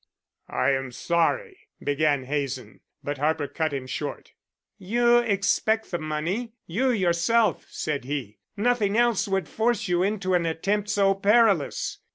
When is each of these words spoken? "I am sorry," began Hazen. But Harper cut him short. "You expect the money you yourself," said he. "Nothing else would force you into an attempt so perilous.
"I 0.49 0.71
am 0.71 0.91
sorry," 0.91 1.59
began 1.79 2.23
Hazen. 2.23 2.79
But 3.03 3.19
Harper 3.19 3.47
cut 3.47 3.71
him 3.71 3.85
short. 3.85 4.33
"You 4.79 5.17
expect 5.19 5.91
the 5.91 5.99
money 5.99 6.53
you 6.65 6.89
yourself," 6.89 7.67
said 7.69 8.05
he. 8.05 8.39
"Nothing 8.57 8.97
else 8.97 9.27
would 9.27 9.47
force 9.47 9.87
you 9.87 10.01
into 10.01 10.33
an 10.33 10.47
attempt 10.47 10.89
so 10.89 11.13
perilous. 11.13 11.99